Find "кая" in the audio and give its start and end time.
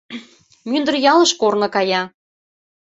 1.75-2.01